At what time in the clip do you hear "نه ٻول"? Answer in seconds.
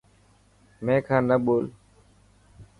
1.29-1.65